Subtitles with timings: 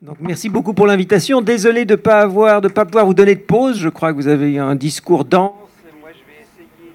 [0.00, 1.40] Donc, merci beaucoup pour l'invitation.
[1.40, 3.78] Désolé de ne pas avoir, de pas pouvoir vous donner de pause.
[3.78, 5.50] Je crois que vous avez un discours dense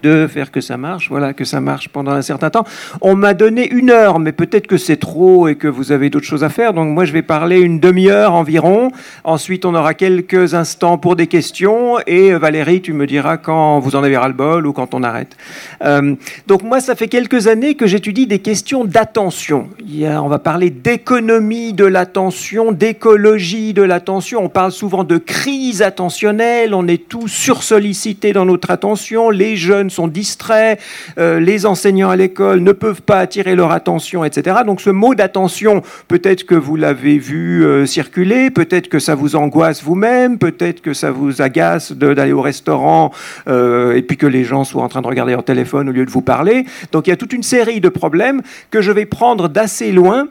[0.03, 2.65] de faire que ça marche, voilà, que ça marche pendant un certain temps.
[3.01, 6.25] On m'a donné une heure, mais peut-être que c'est trop et que vous avez d'autres
[6.25, 6.73] choses à faire.
[6.73, 8.91] Donc moi, je vais parler une demi-heure environ.
[9.23, 11.99] Ensuite, on aura quelques instants pour des questions.
[12.05, 15.37] Et euh, Valérie, tu me diras quand vous en avez ras-le-bol ou quand on arrête.
[15.85, 16.15] Euh,
[16.47, 19.69] donc moi, ça fait quelques années que j'étudie des questions d'attention.
[20.03, 24.43] On va parler d'économie de l'attention, d'écologie de l'attention.
[24.43, 26.73] On parle souvent de crise attentionnelle.
[26.73, 29.29] On est tous sursollicités dans notre attention.
[29.29, 30.79] Les jeunes sont distraits,
[31.17, 34.57] euh, les enseignants à l'école ne peuvent pas attirer leur attention, etc.
[34.65, 39.35] Donc ce mot d'attention, peut-être que vous l'avez vu euh, circuler, peut-être que ça vous
[39.35, 43.11] angoisse vous-même, peut-être que ça vous agace d'aller au restaurant
[43.47, 46.05] euh, et puis que les gens soient en train de regarder leur téléphone au lieu
[46.05, 46.65] de vous parler.
[46.91, 50.27] Donc il y a toute une série de problèmes que je vais prendre d'assez loin.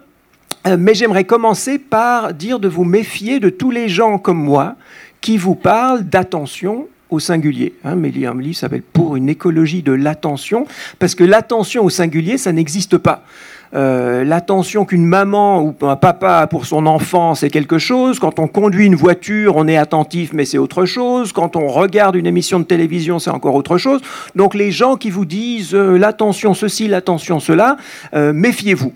[0.78, 4.76] Mais j'aimerais commencer par dire de vous méfier de tous les gens comme moi
[5.20, 7.74] qui vous parlent d'attention au singulier.
[7.84, 10.66] Hein, Mélie s'appelle Pour une écologie de l'attention,
[10.98, 13.24] parce que l'attention au singulier, ça n'existe pas.
[13.74, 18.18] Euh, l'attention qu'une maman ou un papa a pour son enfant, c'est quelque chose.
[18.18, 21.32] Quand on conduit une voiture, on est attentif, mais c'est autre chose.
[21.32, 24.00] Quand on regarde une émission de télévision, c'est encore autre chose.
[24.36, 27.76] Donc les gens qui vous disent euh, l'attention ceci, l'attention cela,
[28.14, 28.92] euh, méfiez-vous.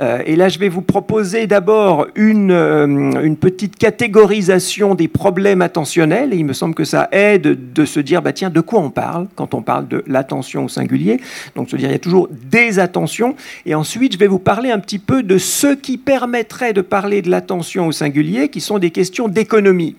[0.00, 5.60] Euh, et là, je vais vous proposer d'abord une, euh, une, petite catégorisation des problèmes
[5.60, 6.32] attentionnels.
[6.32, 8.90] Et il me semble que ça aide de se dire, bah, tiens, de quoi on
[8.90, 11.20] parle quand on parle de l'attention au singulier.
[11.54, 13.36] Donc, se dire, il y a toujours des attentions.
[13.66, 17.20] Et ensuite, je vais vous parler un petit peu de ce qui permettrait de parler
[17.20, 19.96] de l'attention au singulier, qui sont des questions d'économie.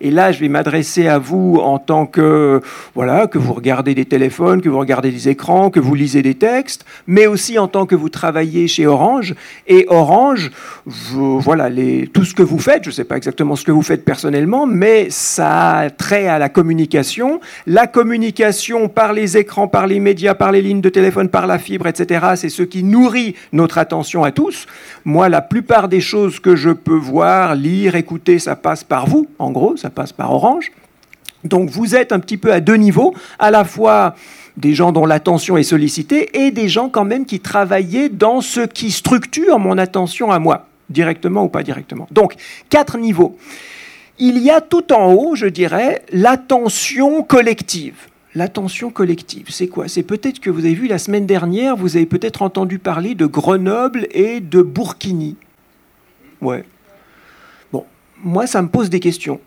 [0.00, 2.62] Et là, je vais m'adresser à vous en tant que,
[2.94, 6.34] voilà, que vous regardez des téléphones, que vous regardez des écrans, que vous lisez des
[6.34, 9.34] textes, mais aussi en tant que vous travaillez chez Orange
[9.66, 10.50] et Orange,
[10.86, 11.68] voilà,
[12.12, 14.66] tout ce que vous faites, je ne sais pas exactement ce que vous faites personnellement,
[14.66, 17.40] mais ça a trait à la communication.
[17.66, 21.58] La communication par les écrans, par les médias, par les lignes de téléphone, par la
[21.58, 24.66] fibre, etc., c'est ce qui nourrit notre attention à tous.
[25.04, 29.28] Moi, la plupart des choses que je peux voir, lire, écouter, ça passe par vous,
[29.38, 30.72] en gros, ça passe par Orange.
[31.44, 34.14] Donc vous êtes un petit peu à deux niveaux, à la fois
[34.56, 38.60] des gens dont l'attention est sollicitée et des gens quand même qui travaillaient dans ce
[38.60, 42.06] qui structure mon attention à moi, directement ou pas directement.
[42.10, 42.34] Donc,
[42.68, 43.36] quatre niveaux.
[44.18, 47.96] Il y a tout en haut, je dirais, l'attention collective.
[48.34, 49.88] L'attention collective, c'est quoi?
[49.88, 53.26] C'est peut-être que vous avez vu la semaine dernière, vous avez peut-être entendu parler de
[53.26, 55.36] Grenoble et de Burkini.
[56.40, 56.64] Ouais.
[57.72, 57.84] Bon,
[58.22, 59.38] moi, ça me pose des questions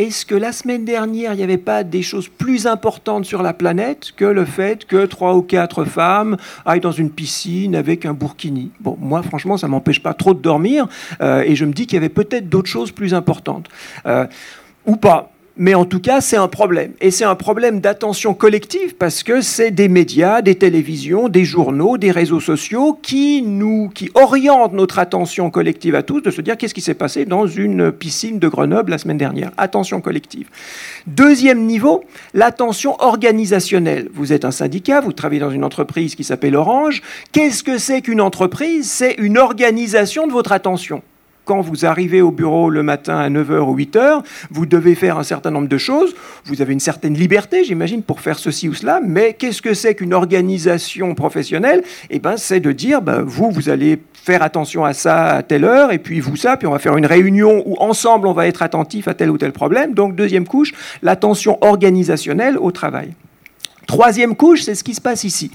[0.00, 3.52] est-ce que la semaine dernière, il n'y avait pas des choses plus importantes sur la
[3.52, 8.14] planète que le fait que trois ou quatre femmes aillent dans une piscine avec un
[8.14, 8.70] burkini?
[8.80, 10.88] Bon, moi, franchement, ça ne m'empêche pas trop de dormir,
[11.20, 13.68] euh, et je me dis qu'il y avait peut-être d'autres choses plus importantes.
[14.06, 14.26] Euh,
[14.86, 16.92] ou pas mais en tout cas, c'est un problème.
[17.00, 21.98] Et c'est un problème d'attention collective parce que c'est des médias, des télévisions, des journaux,
[21.98, 26.74] des réseaux sociaux qui nous, orientent notre attention collective à tous de se dire qu'est-ce
[26.74, 29.50] qui s'est passé dans une piscine de Grenoble la semaine dernière.
[29.56, 30.48] Attention collective.
[31.06, 34.08] Deuxième niveau, l'attention organisationnelle.
[34.14, 37.02] Vous êtes un syndicat, vous travaillez dans une entreprise qui s'appelle Orange.
[37.32, 38.90] Qu'est-ce que c'est qu'une entreprise?
[38.90, 41.02] C'est une organisation de votre attention
[41.44, 45.22] quand vous arrivez au bureau le matin à 9h ou 8h, vous devez faire un
[45.22, 46.14] certain nombre de choses.
[46.44, 49.00] Vous avez une certaine liberté, j'imagine, pour faire ceci ou cela.
[49.04, 51.82] Mais qu'est-ce que c'est qu'une organisation professionnelle?
[52.10, 55.64] Eh ben, c'est de dire, ben, vous, vous allez faire attention à ça à telle
[55.64, 58.46] heure, et puis vous ça, puis on va faire une réunion où ensemble on va
[58.46, 59.94] être attentif à tel ou tel problème.
[59.94, 60.72] Donc, deuxième couche,
[61.02, 63.14] l'attention organisationnelle au travail.
[63.86, 65.50] Troisième couche, c'est ce qui se passe ici.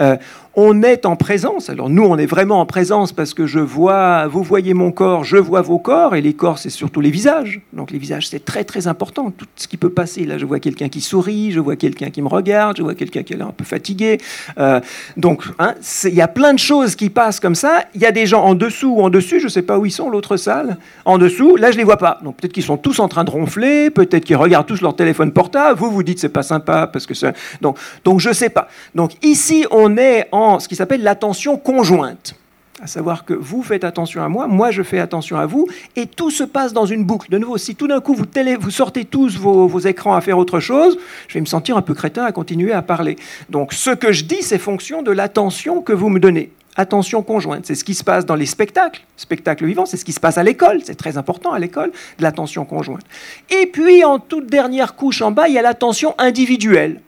[0.00, 0.16] Euh,
[0.62, 1.70] on est en présence.
[1.70, 5.24] Alors nous, on est vraiment en présence parce que je vois, vous voyez mon corps,
[5.24, 7.62] je vois vos corps, et les corps, c'est surtout les visages.
[7.72, 9.30] Donc les visages, c'est très très important.
[9.30, 10.24] Tout ce qui peut passer.
[10.24, 13.22] Là, je vois quelqu'un qui sourit, je vois quelqu'un qui me regarde, je vois quelqu'un
[13.22, 14.18] qui est un peu fatigué.
[14.58, 14.80] Euh,
[15.16, 17.84] donc, hein, il y a plein de choses qui passent comme ça.
[17.94, 19.86] Il y a des gens en dessous ou en dessus, je ne sais pas où
[19.86, 20.76] ils sont, l'autre salle.
[21.06, 22.18] En dessous, là, je les vois pas.
[22.22, 25.32] Donc peut-être qu'ils sont tous en train de ronfler, peut-être qu'ils regardent tous leur téléphone
[25.32, 25.78] portable.
[25.78, 27.32] Vous, vous dites c'est pas sympa parce que ça.
[27.62, 28.68] Donc, donc je sais pas.
[28.94, 32.34] Donc ici, on est en ce qui s'appelle l'attention conjointe.
[32.82, 36.06] À savoir que vous faites attention à moi, moi je fais attention à vous, et
[36.06, 37.30] tout se passe dans une boucle.
[37.30, 38.24] De nouveau, si tout d'un coup vous,
[38.58, 40.98] vous sortez tous vos, vos, écrans à faire autre chose,
[41.28, 43.16] je vais me sentir un peu crétin à continuer à parler.
[43.50, 46.52] Donc ce que je dis, c'est fonction de l'attention que vous me donnez.
[46.76, 50.12] Attention conjointe, c'est ce qui se passe dans les spectacles, spectacles vivants, c'est ce qui
[50.12, 53.04] se passe à l'école, c'est très important à l'école, de l'attention conjointe.
[53.50, 57.00] Et puis en toute dernière couche en bas, il y a l'attention individuelle.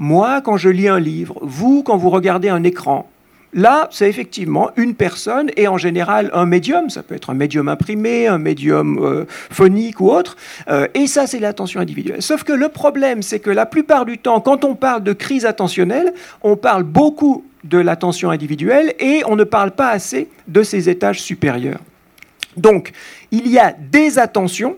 [0.00, 3.08] Moi, quand je lis un livre, vous, quand vous regardez un écran,
[3.52, 7.68] Là, c'est effectivement une personne et en général un médium, ça peut être un médium
[7.68, 10.36] imprimé, un médium euh, phonique ou autre,
[10.68, 12.22] euh, et ça c'est l'attention individuelle.
[12.22, 15.46] Sauf que le problème, c'est que la plupart du temps, quand on parle de crise
[15.46, 20.88] attentionnelle, on parle beaucoup de l'attention individuelle et on ne parle pas assez de ses
[20.88, 21.80] étages supérieurs.
[22.56, 22.92] Donc,
[23.32, 24.76] il y a des attentions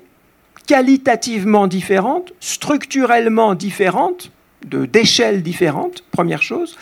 [0.67, 4.33] qualitativement différentes, structurellement différentes,
[4.65, 6.77] d'échelles différentes, première chose.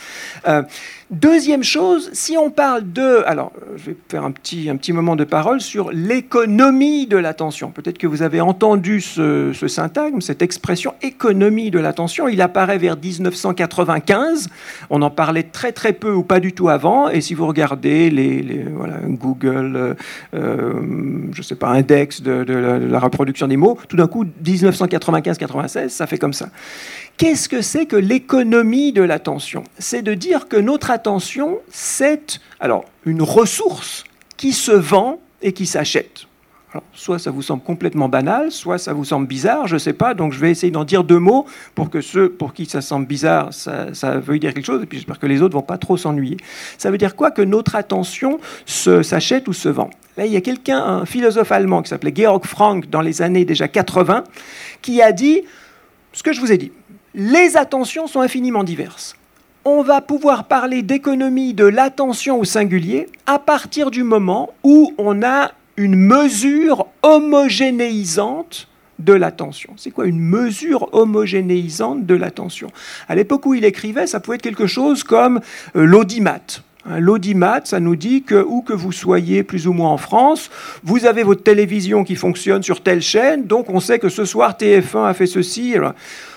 [0.48, 0.62] Euh,
[1.10, 3.24] Deuxième chose, si on parle de...
[3.26, 7.72] Alors, je vais faire un petit, un petit moment de parole sur l'économie de l'attention.
[7.72, 12.28] Peut-être que vous avez entendu ce, ce, syntagme, cette expression économie de l'attention.
[12.28, 14.50] Il apparaît vers 1995.
[14.88, 17.08] On en parlait très très peu ou pas du tout avant.
[17.08, 19.94] Et si vous regardez les, voilà, Google, euh,
[20.34, 20.74] euh,
[21.32, 22.44] je ne sais pas, index de
[22.88, 26.50] la reproduction des mots, tout d'un coup, 1995-96, ça fait comme ça.
[27.20, 29.64] Qu'est-ce que c'est que l'économie de l'attention?
[29.78, 34.04] C'est de dire que notre attention, c'est alors une ressource
[34.38, 36.24] qui se vend et qui s'achète.
[36.94, 40.14] soit ça vous semble complètement banal, soit ça vous semble bizarre, je ne sais pas,
[40.14, 41.44] donc je vais essayer d'en dire deux mots
[41.74, 44.86] pour que ceux pour qui ça semble bizarre, ça, ça veuille dire quelque chose, et
[44.86, 46.38] puis j'espère que les autres ne vont pas trop s'ennuyer.
[46.78, 47.30] Ça veut dire quoi?
[47.32, 49.90] Que notre attention s'achète ou se vend.
[50.16, 53.44] Là, il y a quelqu'un, un philosophe allemand qui s'appelait Georg Frank dans les années
[53.44, 54.24] déjà 80,
[54.80, 55.42] qui a dit
[56.14, 56.72] ce que je vous ai dit
[57.14, 59.14] les attentions sont infiniment diverses.
[59.64, 65.22] On va pouvoir parler d'économie de l'attention au singulier à partir du moment où on
[65.22, 68.68] a une mesure homogénéisante
[68.98, 69.74] de l'attention.
[69.76, 72.70] C'est quoi une mesure homogénéisante de l'attention?
[73.08, 75.40] À l'époque où il écrivait, ça pouvait être quelque chose comme
[75.76, 76.62] euh, l'audimat.
[76.98, 80.50] L'audimat, ça nous dit que où que vous soyez plus ou moins en France,
[80.82, 84.56] vous avez votre télévision qui fonctionne sur telle chaîne, donc on sait que ce soir
[84.58, 85.74] TF1 a fait ceci.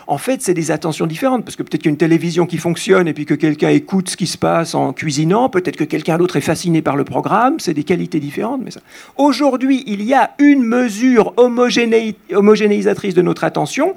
[0.06, 2.58] En fait, c'est des attentions différentes, parce que peut-être qu'il y a une télévision qui
[2.58, 6.18] fonctionne et puis que quelqu'un écoute ce qui se passe en cuisinant, peut-être que quelqu'un
[6.18, 8.62] d'autre est fasciné par le programme, c'est des qualités différentes.
[8.64, 8.72] Mais.
[9.18, 13.96] Aujourd'hui, il y a une mesure homogénéisatrice de notre attention.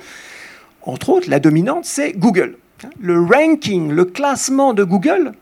[0.82, 2.56] Entre autres, la dominante, c'est Google.
[3.00, 5.32] Le ranking, le classement de Google,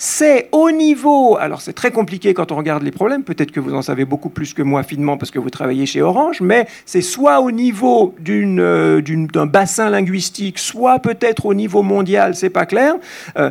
[0.00, 3.74] c'est au niveau, alors c'est très compliqué quand on regarde les problèmes, peut-être que vous
[3.74, 7.02] en savez beaucoup plus que moi finement parce que vous travaillez chez Orange, mais c'est
[7.02, 12.94] soit au niveau euh, d'un bassin linguistique, soit peut-être au niveau mondial, c'est pas clair.
[13.36, 13.50] Euh,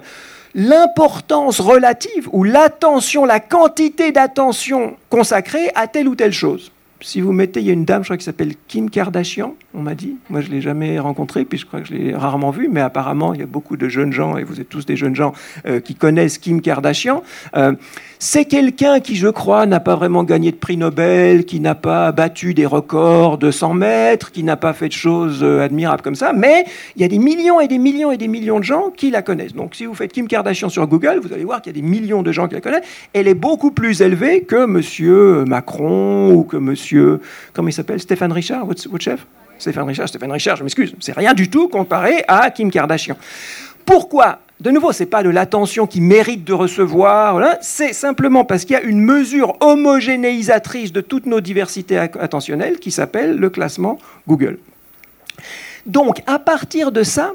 [0.55, 6.71] l'importance relative ou l'attention, la quantité d'attention consacrée à telle ou telle chose.
[7.01, 9.81] Si vous mettez, il y a une dame, je crois, qui s'appelle Kim Kardashian, on
[9.81, 10.17] m'a dit.
[10.29, 12.81] Moi, je ne l'ai jamais rencontrée, puis je crois que je l'ai rarement vue, mais
[12.81, 15.33] apparemment, il y a beaucoup de jeunes gens, et vous êtes tous des jeunes gens,
[15.65, 17.23] euh, qui connaissent Kim Kardashian.
[17.55, 17.73] Euh,
[18.19, 22.11] c'est quelqu'un qui, je crois, n'a pas vraiment gagné de prix Nobel, qui n'a pas
[22.11, 26.15] battu des records de 100 mètres, qui n'a pas fait de choses euh, admirables comme
[26.15, 26.65] ça, mais
[26.95, 29.21] il y a des millions et des millions et des millions de gens qui la
[29.21, 29.53] connaissent.
[29.53, 31.87] Donc, si vous faites Kim Kardashian sur Google, vous allez voir qu'il y a des
[31.87, 32.87] millions de gens qui la connaissent.
[33.13, 37.21] Elle est beaucoup plus élevée que Monsieur Macron ou que Monsieur
[37.53, 39.25] comment il s'appelle Stéphane Richard, votre, chef?
[39.59, 43.17] Stéphane Richard, Stéphane Richard, je m'excuse, c'est rien du tout comparé à Kim Kardashian.
[43.85, 48.65] Pourquoi de nouveau, ce n'est pas de l'attention qui mérite de recevoir, c'est simplement parce
[48.65, 53.99] qu'il y a une mesure homogénéisatrice de toutes nos diversités attentionnelles qui s'appelle le classement
[54.27, 54.57] Google.
[55.85, 57.33] Donc, à partir de ça,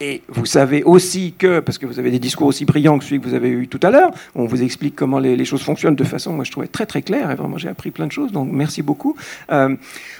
[0.00, 3.18] et vous savez aussi que, parce que vous avez des discours aussi brillants que celui
[3.18, 6.04] que vous avez eu tout à l'heure, on vous explique comment les, choses fonctionnent de
[6.04, 8.50] façon, moi je trouvais très très claire, et vraiment j'ai appris plein de choses, donc
[8.52, 9.16] merci beaucoup.
[9.50, 9.74] Euh,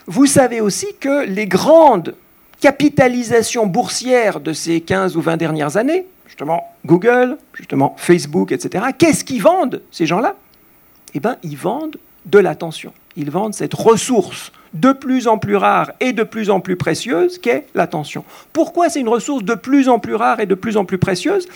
[0.07, 2.15] vous savez aussi que les grandes
[2.61, 9.25] capitalisations boursières de ces 15 ou 20 dernières années, justement Google, justement Facebook, etc., qu'est-ce
[9.25, 10.37] qu'ils vendent, ces gens-là?
[11.15, 12.93] Eh bien, ils vendent de l'attention.
[13.17, 17.39] Ils vendent cette ressource de plus en plus rare et de plus en plus précieuse
[17.39, 18.25] qu'est l'attention.
[18.53, 21.49] Pourquoi c'est une ressource de plus en plus rare et de plus en plus précieuse?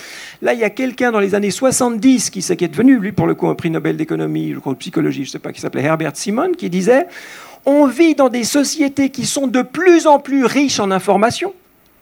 [0.42, 3.26] Là, il y a quelqu'un dans les années 70 qui, qui est devenu, lui, pour
[3.26, 5.82] le coup, un prix Nobel d'économie, crois, de psychologie, je ne sais pas, qui s'appelait
[5.82, 7.06] Herbert Simon, qui disait
[7.66, 11.52] On vit dans des sociétés qui sont de plus en plus riches en informations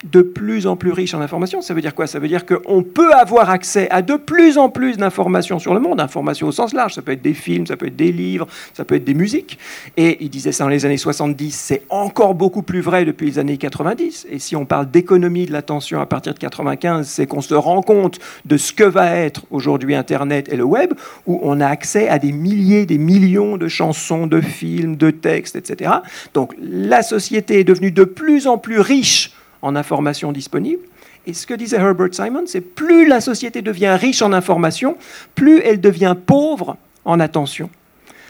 [0.04, 1.60] de plus en plus riche en informations.
[1.60, 2.06] Ça veut dire quoi?
[2.06, 5.80] Ça veut dire qu'on peut avoir accès à de plus en plus d'informations sur le
[5.80, 6.94] monde, informations au sens large.
[6.94, 9.58] Ça peut être des films, ça peut être des livres, ça peut être des musiques.
[9.96, 13.38] Et il disait ça dans les années 70, c'est encore beaucoup plus vrai depuis les
[13.38, 14.26] années 90.
[14.30, 17.82] Et si on parle d'économie de l'attention à partir de 95, c'est qu'on se rend
[17.82, 20.94] compte de ce que va être aujourd'hui Internet et le web,
[21.26, 25.56] où on a accès à des milliers, des millions de chansons, de films, de textes,
[25.56, 25.90] etc.
[26.34, 30.82] Donc la société est devenue de plus en plus riche en informations disponibles.
[31.26, 34.96] Et ce que disait Herbert Simon, c'est plus la société devient riche en informations,
[35.34, 37.70] plus elle devient pauvre en attention.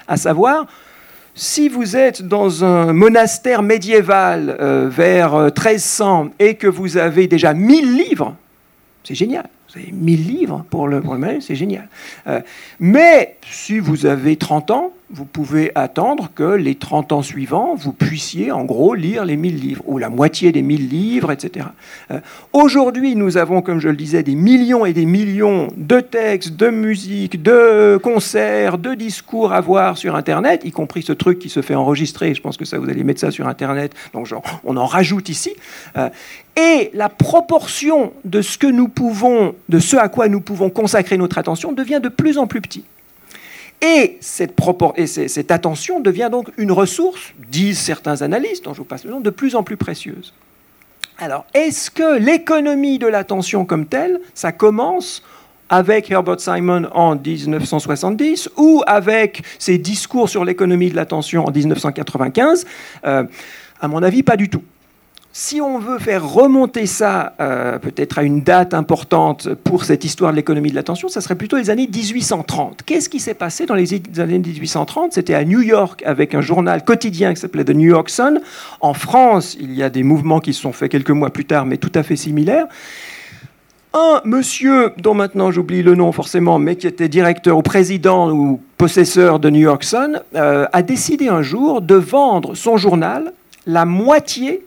[0.09, 0.67] À savoir,
[1.35, 7.29] si vous êtes dans un monastère médiéval euh, vers 1300 euh, et que vous avez
[7.29, 8.35] déjà 1000 livres,
[9.05, 9.49] c'est génial.
[9.69, 11.89] Vous avez 1000 livres pour le, pour le c'est génial.
[12.27, 12.41] Euh,
[12.81, 17.93] mais si vous avez 30 ans, vous pouvez attendre que les 30 ans suivants, vous
[17.93, 21.67] puissiez en gros lire les 1000 livres, ou la moitié des 1000 livres, etc.
[22.11, 22.21] Euh,
[22.53, 26.69] aujourd'hui, nous avons, comme je le disais, des millions et des millions de textes, de
[26.69, 31.63] musique, de concerts, de discours à voir sur Internet, y compris ce truc qui se
[31.63, 32.35] fait enregistrer.
[32.35, 33.93] Je pense que ça, vous allez mettre ça sur Internet.
[34.13, 35.55] Donc, genre, on en rajoute ici.
[35.97, 36.11] Euh,
[36.57, 38.59] et la proportion de ce
[39.69, 42.85] de ce à quoi nous pouvons consacrer notre attention devient de plus en plus petit.
[43.81, 44.55] Et cette,
[44.97, 49.11] et cette attention devient donc une ressource, disent certains analystes, dont je vous passe le
[49.11, 50.35] nom, de plus en plus précieuse.
[51.19, 55.23] Alors, est-ce que l'économie de l'attention comme telle, ça commence
[55.69, 62.67] avec Herbert Simon en 1970 ou avec ses discours sur l'économie de l'attention en 1995
[63.05, 63.25] euh,
[63.81, 64.63] À mon avis, pas du tout
[65.41, 70.33] si on veut faire remonter ça euh, peut-être à une date importante pour cette histoire
[70.33, 72.83] de l'économie de l'attention, ça serait plutôt les années 1830.
[72.85, 76.85] Qu'est-ce qui s'est passé dans les années 1830 C'était à New York avec un journal
[76.85, 78.41] quotidien qui s'appelait The New York Sun.
[78.81, 81.67] En France, il y a des mouvements qui se sont faits quelques mois plus tard,
[81.67, 82.67] mais tout à fait similaires.
[83.95, 88.61] Un monsieur, dont maintenant j'oublie le nom forcément, mais qui était directeur ou président ou
[88.77, 93.33] possesseur de New York Sun, euh, a décidé un jour de vendre son journal
[93.69, 94.65] la moitié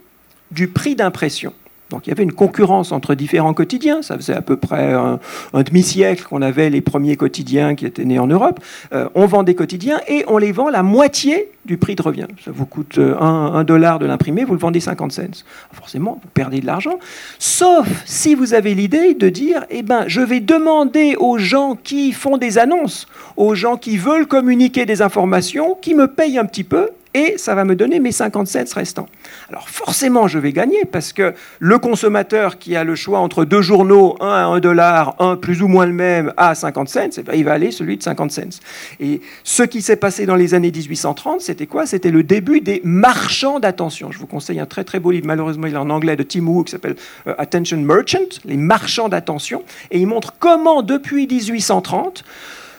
[0.52, 1.54] du prix d'impression.
[1.92, 4.02] Donc il y avait une concurrence entre différents quotidiens.
[4.02, 5.20] Ça faisait à peu près un,
[5.54, 8.60] demi-siècle qu'on avait les premiers quotidiens qui étaient nés en Europe.
[8.94, 12.28] Euh, on vend des quotidiens et on les vend la moitié du prix de revient.
[12.44, 15.44] Ça vous coûte euh, un, dollar de l'imprimer, vous le vendez 50 cents.
[15.74, 16.98] Forcément, vous perdez de l'argent.
[17.38, 22.14] Sauf si vous avez l'idée de dire, eh ben, je vais demander aux gens qui
[22.14, 26.64] font des annonces, aux gens qui veulent communiquer des informations, qui me payent un petit
[26.64, 29.08] peu et ça va me donner mes 50 cents restants.
[29.50, 33.62] Alors forcément, je vais gagner parce que le consommateur qui a le choix entre deux
[33.62, 37.24] journaux, un à 1 dollar, un plus ou moins le même à 50 cents, eh
[37.24, 38.60] ben, il va aller celui de 50 cents.
[39.00, 41.86] Et ce qui s'est passé dans les années 1830, c'était quoi?
[41.86, 44.12] C'était le début des marchands d'attention.
[44.12, 46.48] Je vous conseille un très très beau livre, malheureusement il est en anglais, de Tim
[46.48, 46.96] Wu qui s'appelle
[47.28, 52.24] euh, Attention Merchant, les marchands d'attention, et il montre comment depuis 1830,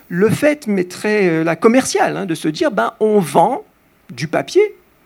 [0.09, 3.65] le fait mettrait euh, la commerciale, hein, de se dire, ben, on vend
[4.13, 4.63] du papier,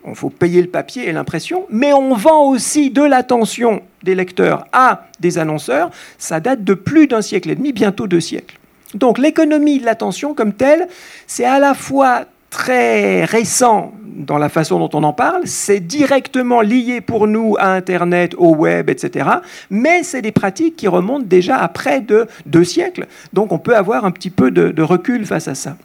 [0.06, 4.66] il faut payer le papier et l'impression, mais on vend aussi de l'attention des lecteurs
[4.72, 5.90] à des annonceurs.
[6.18, 8.58] Ça date de plus d'un siècle et demi, bientôt deux siècles.
[8.94, 10.86] Donc l'économie de l'attention comme telle,
[11.26, 16.62] c'est à la fois très récent dans la façon dont on en parle, c'est directement
[16.62, 19.28] lié pour nous à Internet, au web, etc.
[19.68, 23.06] Mais c'est des pratiques qui remontent déjà à près de deux siècles.
[23.32, 25.76] Donc on peut avoir un petit peu de recul face à ça.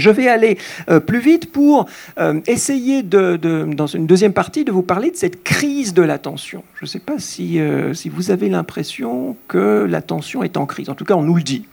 [0.00, 1.86] Je vais aller euh, plus vite pour
[2.18, 3.38] euh, essayer, de,
[3.72, 6.64] dans une deuxième partie, de vous parler de cette crise de l'attention.
[6.74, 10.88] Je ne sais pas si, euh, si vous avez l'impression que l'attention est en crise.
[10.88, 11.66] En tout cas, on nous le dit.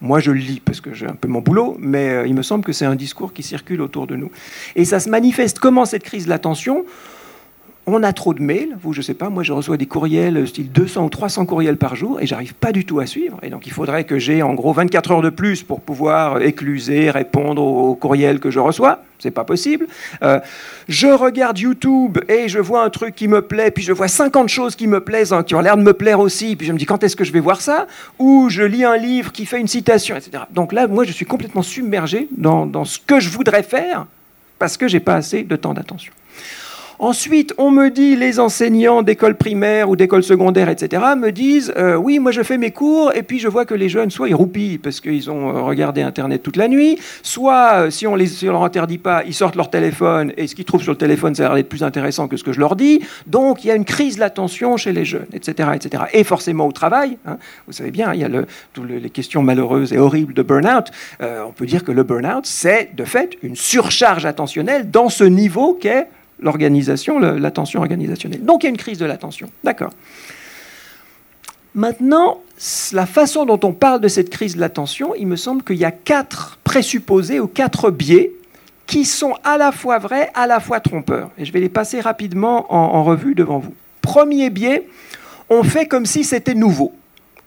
[0.00, 2.64] Moi, je le lis parce que j'ai un peu mon boulot, mais il me semble
[2.64, 4.30] que c'est un discours qui circule autour de nous.
[4.76, 6.84] Et ça se manifeste comment cette crise de l'attention?
[7.92, 8.76] On a trop de mails.
[8.82, 11.96] Vous, je sais pas, moi, je reçois des courriels, style 200 ou 300 courriels par
[11.96, 13.38] jour, et j'arrive pas du tout à suivre.
[13.42, 17.10] Et donc, il faudrait que j'ai en gros 24 heures de plus pour pouvoir écluser,
[17.10, 19.02] répondre aux courriels que je reçois.
[19.18, 19.86] C'est pas possible.
[20.22, 20.38] Euh,
[20.88, 24.48] je regarde YouTube et je vois un truc qui me plaît, puis je vois 50
[24.48, 26.78] choses qui me plaisent, hein, qui ont l'air de me plaire aussi, puis je me
[26.78, 27.86] dis quand est-ce que je vais voir ça?
[28.20, 30.44] Ou je lis un livre qui fait une citation, etc.
[30.52, 34.06] Donc là, moi, je suis complètement submergé dans, dans ce que je voudrais faire
[34.58, 36.12] parce que j'ai pas assez de temps d'attention.
[37.00, 41.94] Ensuite, on me dit, les enseignants d'école primaire ou d'école secondaire, etc., me disent, euh,
[41.94, 44.34] oui, moi je fais mes cours, et puis je vois que les jeunes, soit ils
[44.34, 48.50] roupillent parce qu'ils ont euh, regardé Internet toute la nuit, soit, euh, si on ne
[48.50, 51.44] leur interdit pas, ils sortent leur téléphone, et ce qu'ils trouvent sur le téléphone, ça
[51.44, 53.00] a l'air d'être plus intéressant que ce que je leur dis.
[53.28, 56.02] Donc, il y a une crise de l'attention chez les jeunes, etc., etc.
[56.12, 57.38] Et forcément au travail, hein.
[57.68, 58.28] vous savez bien, il y a
[58.72, 60.86] toutes les questions malheureuses et horribles de burn-out.
[61.20, 65.74] on peut dire que le burn-out, c'est de fait une surcharge attentionnelle dans ce niveau
[65.80, 66.08] qu'est
[66.40, 68.44] l'organisation, l'attention organisationnelle.
[68.44, 69.50] Donc il y a une crise de l'attention.
[69.64, 69.90] D'accord.
[71.74, 72.40] Maintenant,
[72.92, 75.84] la façon dont on parle de cette crise de l'attention, il me semble qu'il y
[75.84, 78.32] a quatre présupposés ou quatre biais
[78.86, 81.30] qui sont à la fois vrais, à la fois trompeurs.
[81.38, 83.74] Et je vais les passer rapidement en, revue devant vous.
[84.00, 84.88] Premier biais,
[85.50, 86.92] on fait comme si c'était nouveau.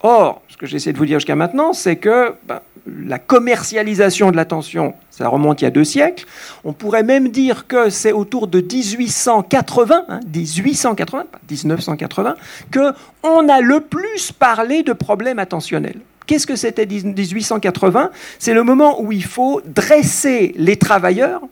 [0.00, 4.36] Or, ce que j'essaie de vous dire jusqu'à maintenant, c'est que ben, la commercialisation de
[4.36, 6.26] l'attention, ça remonte il y a deux siècles.
[6.64, 12.34] On pourrait même dire que c'est autour de 1880, 1880, 1980,
[12.70, 16.00] que on a le plus parlé de problèmes attentionnels.
[16.26, 21.42] Qu'est-ce que c'était 1880 C'est le moment où il faut dresser les travailleurs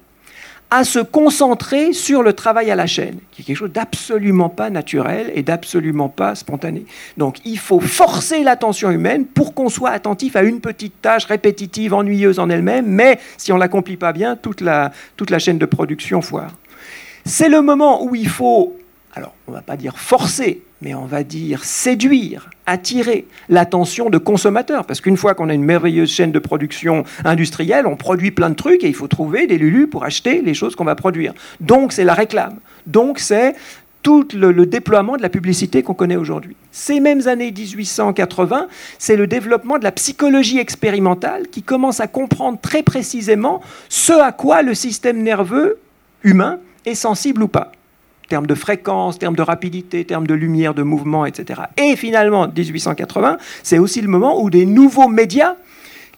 [0.71, 4.71] à se concentrer sur le travail à la chaîne, qui est quelque chose d'absolument pas
[4.71, 6.85] naturel et d'absolument pas spontané.
[7.17, 11.93] Donc il faut forcer l'attention humaine pour qu'on soit attentif à une petite tâche répétitive,
[11.93, 15.59] ennuyeuse en elle-même, mais si on ne l'accomplit pas bien, toute la, toute la chaîne
[15.59, 16.53] de production foire.
[17.25, 18.77] C'est le moment où il faut,
[19.15, 24.19] alors on ne va pas dire forcer, mais on va dire séduire, attirer l'attention de
[24.19, 24.87] consommateurs.
[24.87, 28.55] Parce qu'une fois qu'on a une merveilleuse chaîne de production industrielle, on produit plein de
[28.55, 31.35] trucs et il faut trouver des lulus pour acheter les choses qu'on va produire.
[31.61, 32.59] Donc c'est la réclame.
[32.87, 33.55] Donc c'est
[34.03, 36.57] tout le, le, déploiement de la publicité qu'on connaît aujourd'hui.
[36.73, 38.69] Ces mêmes années 1880,
[38.99, 43.61] c'est le développement de la psychologie expérimentale qui commence à comprendre très précisément
[43.91, 45.79] ce à quoi le système nerveux
[46.23, 47.73] humain est sensible ou pas
[48.31, 51.63] termes de fréquence, termes de rapidité, termes de lumière, de mouvement, etc.
[51.77, 55.57] Et finalement, 1880, c'est aussi le moment où des nouveaux médias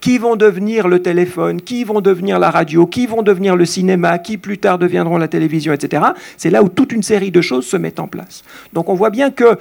[0.00, 4.18] qui vont devenir le téléphone, qui vont devenir la radio, qui vont devenir le cinéma,
[4.18, 6.02] qui plus tard deviendront la télévision, etc.
[6.36, 8.44] C'est là où toute une série de choses se mettent en place.
[8.72, 9.58] Donc on voit bien que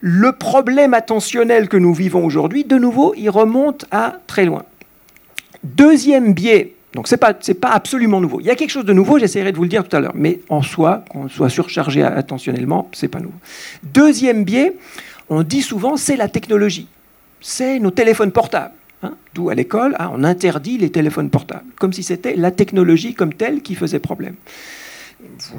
[0.00, 4.64] le problème attentionnel que nous vivons aujourd'hui, de nouveau, il remonte à très loin.
[5.62, 8.40] Deuxième biais donc ce n'est pas, absolument nouveau.
[8.40, 10.12] Il y a quelque chose de nouveau, j'essaierai de vous le dire tout à l'heure,
[10.14, 13.38] mais en soi, qu'on soit surchargé attentionnellement, ce n'est pas nouveau.
[13.82, 14.76] Deuxième biais,
[15.28, 16.86] on dit souvent, c'est la technologie.
[17.40, 18.74] C'est nos téléphones portables.
[19.02, 19.14] Hein.
[19.34, 23.34] D'où à l'école, hein, on interdit les téléphones portables, comme si c'était la technologie comme
[23.34, 24.36] telle qui faisait problème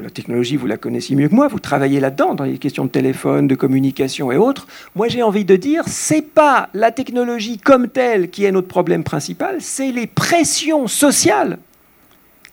[0.01, 2.89] la technologie, vous la connaissez mieux que moi, vous travaillez là-dedans, dans les questions de
[2.89, 4.67] téléphone, de communication et autres.
[4.95, 9.03] Moi, j'ai envie de dire, c'est pas la technologie comme telle qui est notre problème
[9.03, 11.57] principal, c'est les pressions sociales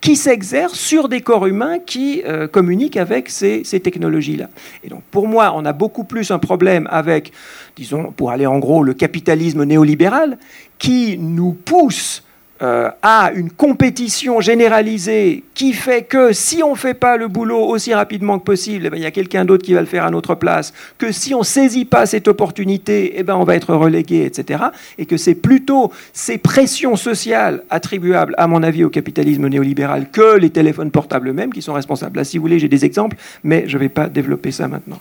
[0.01, 4.49] qui s'exercent sur des corps humains qui euh, communiquent avec ces, ces technologies-là.
[4.83, 7.33] Et donc, pour moi, on a beaucoup plus un problème avec,
[7.77, 10.39] disons, pour aller en gros, le capitalisme néolibéral,
[10.79, 12.25] qui nous pousse
[12.63, 17.59] euh, à une compétition généralisée qui fait que si on ne fait pas le boulot
[17.59, 20.05] aussi rapidement que possible, eh ben, il y a quelqu'un d'autre qui va le faire
[20.05, 23.57] à notre place, que si on ne saisit pas cette opportunité, eh ben, on va
[23.57, 24.63] être relégué, etc.
[24.97, 30.37] Et que c'est plutôt ces pressions sociales attribuables, à mon avis, au capitalisme néolibéral que
[30.37, 32.19] les téléphones portables eux-mêmes qui sont responsables.
[32.19, 35.01] Là, si vous voulez, j'ai des exemples, mais je ne vais pas développer ça maintenant.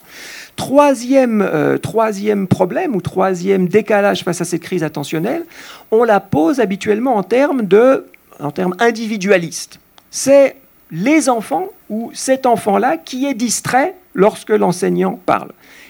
[0.61, 5.43] Troisième, euh, troisième problème ou troisième décalage face à cette crise attentionnelle,
[5.89, 8.05] on la pose habituellement en termes, de,
[8.39, 9.79] en termes individualistes.
[10.11, 10.57] C'est
[10.91, 15.49] les enfants ou cet enfant-là qui est distrait lorsque l'enseignant parle.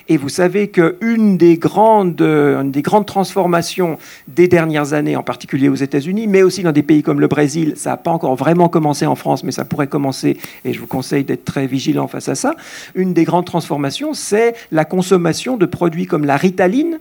[0.10, 5.76] Et vous savez qu'une des grandes, des grandes transformations des dernières années, en particulier aux
[5.76, 9.06] États-Unis, mais aussi dans des pays comme le Brésil, ça n'a pas encore vraiment commencé
[9.06, 12.36] en France, mais ça pourrait commencer, et je vous conseille d'être très vigilant face à
[12.36, 12.56] ça.
[12.96, 17.00] Une des grandes transformations, c'est la consommation de produits comme la ritaline,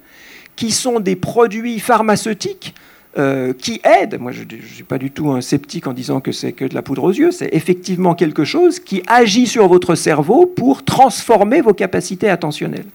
[0.56, 2.74] qui sont des produits pharmaceutiques
[3.18, 6.30] euh, qui aide, moi je ne suis pas du tout un sceptique en disant que
[6.30, 9.96] c'est que de la poudre aux yeux, c'est effectivement quelque chose qui agit sur votre
[9.96, 12.86] cerveau pour transformer vos capacités attentionnelles.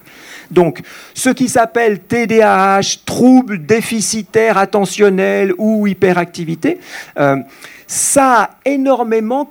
[0.50, 0.80] Donc,
[1.12, 6.78] ce qui s'appelle TDAH, trouble déficitaire attentionnel ou hyperactivité,
[7.18, 7.36] euh,
[7.86, 9.44] ça a, énormément,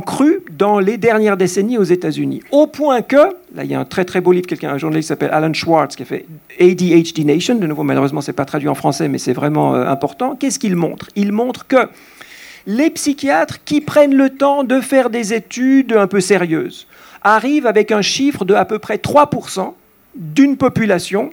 [0.00, 2.42] cru dans les dernières décennies aux États-Unis.
[2.50, 3.16] Au point que,
[3.54, 5.52] là il y a un très très beau livre, quelqu'un, un journaliste qui s'appelle Alan
[5.52, 6.26] Schwartz, qui a fait
[6.60, 10.36] ADHD Nation, de nouveau malheureusement c'est pas traduit en français mais c'est vraiment euh, important.
[10.36, 11.08] Qu'est-ce qu'il montre?
[11.16, 11.88] Il montre que
[12.66, 16.86] les psychiatres qui prennent le temps de faire des études un peu sérieuses
[17.22, 19.72] arrivent avec un chiffre de à peu près 3%
[20.14, 21.30] d'une population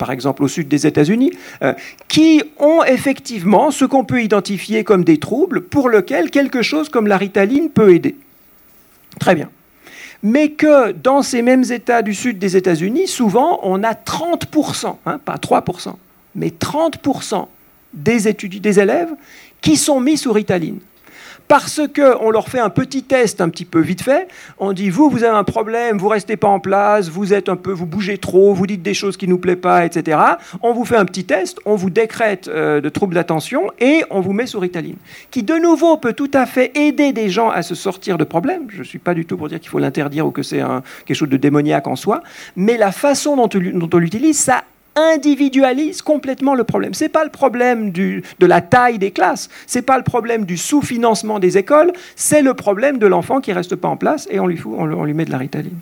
[0.00, 1.30] par exemple au sud des États-Unis,
[1.62, 1.74] euh,
[2.08, 7.06] qui ont effectivement ce qu'on peut identifier comme des troubles pour lesquels quelque chose comme
[7.06, 8.16] la ritaline peut aider.
[9.20, 9.50] Très bien.
[10.22, 15.20] Mais que dans ces mêmes États du sud des États-Unis, souvent, on a 30%, hein,
[15.22, 15.94] pas 3%,
[16.34, 17.46] mais 30%
[17.92, 19.10] des, étudiants, des élèves
[19.60, 20.78] qui sont mis sous ritaline
[21.50, 24.28] parce qu'on leur fait un petit test un petit peu vite fait.
[24.60, 27.56] On dit vous, vous avez un problème, vous restez pas en place, vous êtes un
[27.56, 30.16] peu, vous bougez trop, vous dites des choses qui nous plaisent pas, etc.
[30.62, 34.20] On vous fait un petit test, on vous décrète euh, de troubles d'attention et on
[34.20, 34.94] vous met sur Ritaline,
[35.32, 38.68] qui de nouveau peut tout à fait aider des gens à se sortir de problèmes.
[38.68, 40.62] Je suis pas du tout pour dire qu'il faut l'interdire ou que c'est
[41.04, 42.22] quelque chose de démoniaque en soi,
[42.54, 43.48] mais la façon dont
[43.92, 44.62] on l'utilise, ça
[44.96, 46.94] individualise complètement le problème.
[46.94, 50.44] Ce n'est pas le problème de la taille des classes, ce n'est pas le problème
[50.44, 54.26] du sous-financement des écoles, c'est le problème de l'enfant qui ne reste pas en place
[54.30, 55.78] et on lui, met de la ritaline.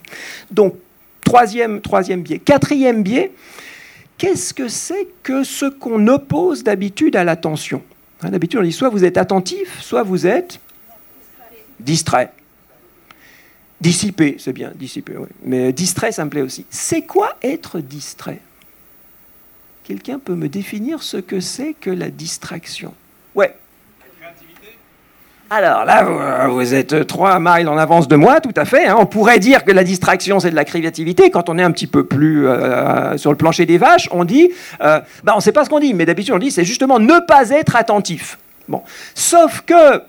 [0.51, 0.75] Donc,
[1.25, 2.39] troisième, troisième biais.
[2.39, 3.33] Quatrième biais,
[4.19, 7.83] qu'est-ce que c'est que ce qu'on oppose d'habitude à l'attention?
[8.23, 10.61] Hein, D'habitude, on dit soit vous êtes attentif, soit vous êtes
[11.79, 12.33] distrait.
[13.81, 15.29] Dissipé, c'est bien, dissipé, oui.
[15.45, 16.67] Mais distrait, ça me plaît aussi.
[16.69, 18.41] C'est quoi être distrait?
[19.89, 22.93] Quelqu'un peut me définir ce que c'est que la distraction
[23.35, 23.55] Ouais.
[25.49, 28.87] Alors là, vous, êtes trois miles en avance de moi, tout à fait.
[28.87, 28.97] Hein.
[28.99, 31.31] On pourrait dire que la distraction, c'est de la créativité.
[31.31, 34.51] Quand on est un petit peu plus euh, sur le plancher des vaches, on dit,
[34.83, 36.99] euh, bah, on ne sait pas ce qu'on dit, mais d'habitude on dit, c'est justement
[36.99, 38.39] ne pas être attentif.
[38.69, 38.83] Bon,
[39.15, 40.03] sauf que,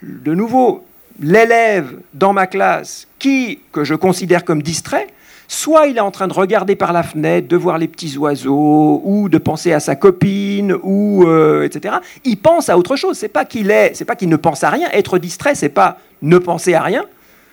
[0.00, 0.86] de nouveau,
[1.18, 5.08] l'élève dans ma classe qui, que je considère comme distrait,
[5.52, 9.02] soit il est en train de regarder par la fenêtre, de voir les petits oiseaux,
[9.04, 11.96] ou de penser à sa copine, ou euh, etc.
[12.24, 13.18] Il pense à autre chose.
[13.18, 14.88] C'est pas qu'il est, c'est pas qu'il ne pense à rien.
[14.92, 17.04] Être distrait, c'est pas ne penser à rien.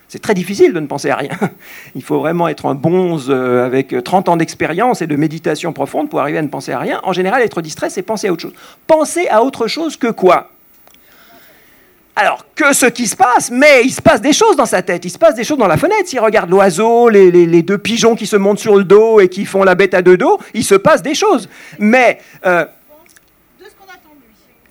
[0.07, 1.31] C'est très difficile de ne penser à rien.
[1.95, 6.09] Il faut vraiment être un bonze euh, avec 30 ans d'expérience et de méditation profonde
[6.09, 7.01] pour arriver à ne penser à rien.
[7.03, 8.53] En général, être distrait, c'est penser à autre chose.
[8.88, 10.49] Penser à autre chose que quoi?
[12.19, 15.05] Alors, que ce qui se passe, mais il se passe des choses dans sa tête,
[15.05, 16.05] il se passe des choses dans la fenêtre.
[16.05, 19.63] S'il regarde l'oiseau, les, deux pigeons qui se montent sur le dos et qui font
[19.63, 21.47] la bête à deux dos, il se passe des choses.
[21.77, 22.65] Mais euh,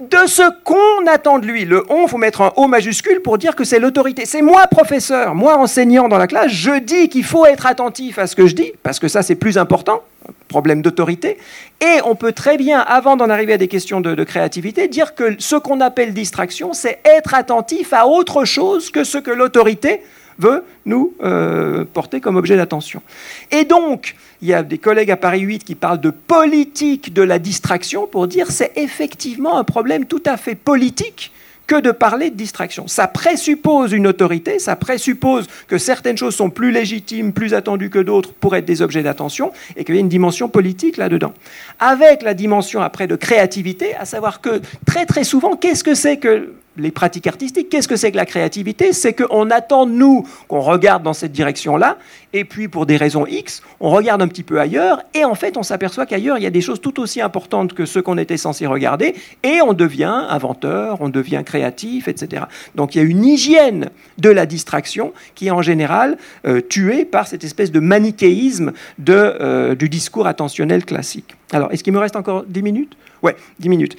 [0.00, 1.64] de ce qu'on attend de lui.
[1.64, 4.26] Le on, faut mettre un O majuscule pour dire que c'est l'autorité.
[4.26, 8.26] C'est moi, professeur, moi, enseignant dans la classe, je dis qu'il faut être attentif à
[8.26, 10.02] ce que je dis, parce que ça, c'est plus important,
[10.48, 11.38] problème d'autorité.
[11.80, 15.14] Et on peut très bien, avant d'en arriver à des questions de, de créativité, dire
[15.14, 20.00] que ce qu'on appelle distraction, c'est être attentif à autre chose que ce que l'autorité
[20.38, 23.02] veut nous euh, porter comme objet d'attention.
[23.50, 27.22] Et donc, il y a des collègues à Paris 8 qui parlent de politique de
[27.22, 31.32] la distraction pour dire c'est effectivement un problème tout à fait politique
[31.68, 32.88] que de parler de distraction.
[32.88, 37.98] Ça présuppose une autorité, ça présuppose que certaines choses sont plus légitimes, plus attendues que
[37.98, 41.34] d'autres pour être des objets d'attention, et qu'il y a une dimension politique là-dedans.
[41.78, 46.16] Avec la dimension après de créativité, à savoir que très très souvent, qu'est-ce que c'est
[46.16, 47.68] que les pratiques artistiques.
[47.68, 48.92] Qu'est-ce que c'est que la créativité?
[48.92, 51.98] C'est qu'on attend nous qu'on regarde dans cette direction-là,
[52.32, 55.56] et puis pour des raisons X, on regarde un petit peu ailleurs, et en fait
[55.56, 58.36] on s'aperçoit qu'ailleurs il y a des choses tout aussi importantes que ce qu'on était
[58.36, 62.44] censé regarder, et on devient inventeur, on devient créatif, etc.
[62.74, 67.04] Donc il y a une hygiène de la distraction qui est en général euh, tuée
[67.04, 71.36] par cette espèce de manichéisme de, euh, du discours attentionnel classique.
[71.52, 72.96] Alors, est-ce qu'il me reste encore 10 minutes?
[73.22, 73.96] Ouais, 10 minutes.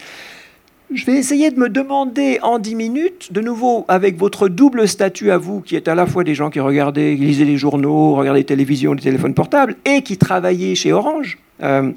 [0.92, 5.30] Je vais essayer de me demander en 10 minutes, de nouveau avec votre double statut
[5.30, 8.16] à vous, qui êtes à la fois des gens qui regardaient, qui lisaient les journaux,
[8.16, 11.38] regardaient les télévisions, les téléphones portables, et qui travaillaient chez Orange.
[11.62, 11.92] Euh,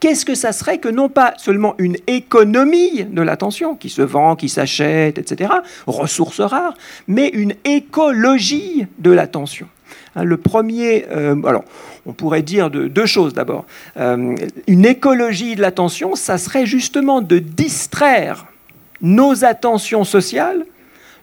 [0.00, 4.36] qu'est-ce que ça serait que non pas seulement une économie de l'attention, qui se vend,
[4.36, 5.52] qui s'achète, etc.,
[5.86, 9.66] ressources rares, mais une écologie de l'attention?
[10.22, 11.64] Le premier, euh, alors,
[12.06, 13.66] on pourrait dire deux choses d'abord.
[13.96, 18.46] Euh, une écologie de l'attention, ça serait justement de distraire
[19.00, 20.64] nos attentions sociales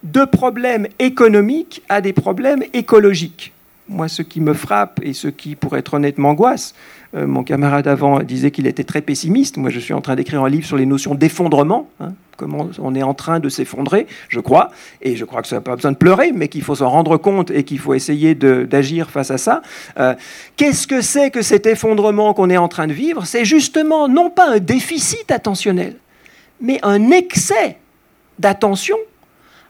[0.04, 3.54] de problèmes économiques à des problèmes écologiques.
[3.88, 6.74] Moi, ce qui me frappe et ce qui, pour être honnête, m'angoisse,
[7.16, 9.58] euh, mon camarade avant disait qu'il était très pessimiste.
[9.58, 11.90] Moi, je suis en train d'écrire un livre sur les notions d'effondrement.
[12.00, 14.72] Hein, comment on est en train de s'effondrer, je crois.
[15.02, 17.18] Et je crois que ça n'a pas besoin de pleurer, mais qu'il faut s'en rendre
[17.18, 19.62] compte et qu'il faut essayer d'agir face à ça.
[20.00, 20.16] Euh,
[20.56, 23.26] qu'est-ce que c'est que cet effondrement qu'on est en train de vivre?
[23.26, 25.98] C'est justement non pas un déficit attentionnel,
[26.60, 27.78] mais un excès
[28.40, 28.98] d'attention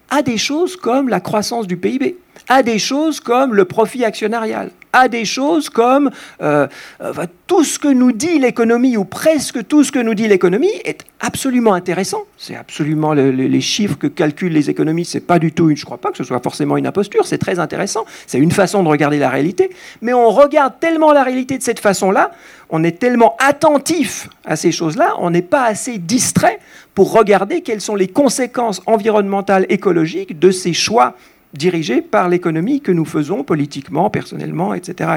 [0.09, 4.71] à des choses comme la croissance du PIB, à des choses comme le profit actionnarial,
[4.93, 6.67] à des choses comme euh,
[7.01, 7.13] euh,
[7.47, 11.05] tout ce que nous dit l'économie, ou presque tout ce que nous dit l'économie, est
[11.19, 12.23] absolument intéressant.
[12.37, 15.97] C'est absolument les chiffres que calculent les économistes, c'est pas du tout, je ne crois
[15.97, 19.19] pas que ce soit forcément une imposture, c'est très intéressant, c'est une façon de regarder
[19.19, 19.69] la réalité,
[20.01, 22.31] mais on regarde tellement la réalité de cette façon-là,
[22.69, 26.59] on est tellement attentif à ces choses-là, on n'est pas assez distrait
[26.95, 31.15] pour regarder quelles sont les conséquences environnementales, écologiques de ces choix
[31.53, 35.09] dirigé par l'économie que nous faisons politiquement, personnellement, etc.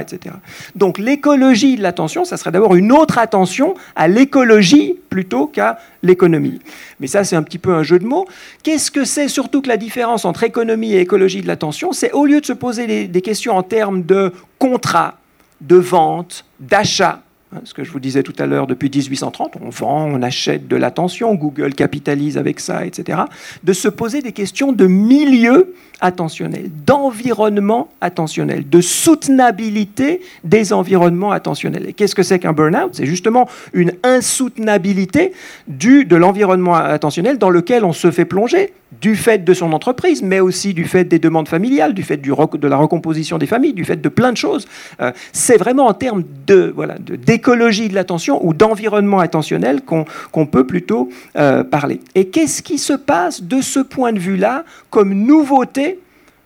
[0.74, 6.60] Donc l'écologie de l'attention, ça serait d'abord une autre attention à l'écologie plutôt qu'à l'économie.
[7.00, 8.26] Mais ça, c'est un petit peu un jeu de mots.
[8.62, 11.92] Qu'est-ce que c'est surtout que la différence entre économie et écologie de l'attention?
[11.92, 15.18] C'est au lieu de se poser des questions en termes de contrat,
[15.60, 17.23] de vente, d'achat,
[17.64, 20.76] ce que je vous disais tout à l'heure, depuis 1830, on vend, on achète de
[20.76, 23.22] l'attention, Google capitalise avec ça, etc.
[23.62, 31.88] De se poser des questions de milieu attentionnel, d'environnement attentionnel, de soutenabilité des environnements attentionnels.
[31.88, 32.90] Et qu'est-ce que c'est qu'un burn-out?
[32.92, 35.32] C'est justement une insoutenabilité
[35.68, 40.22] du, de l'environnement attentionnel dans lequel on se fait plonger du fait de son entreprise,
[40.22, 43.84] mais aussi du fait des demandes familiales, du fait de la recomposition des familles, du
[43.84, 44.66] fait de plein de choses.
[45.00, 50.66] Euh, c'est vraiment en termes de voilà d'écologie de, l'attention ou d'environnement attentionnel qu'on peut
[50.66, 52.00] plutôt euh, parler.
[52.14, 55.98] Et qu'est-ce qui se passe de ce point de vue-là comme nouveauté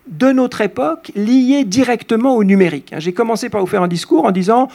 [0.09, 2.95] de notre époque liée directement au numérique?
[2.99, 4.69] J'ai commencé par vous faire un discours en disant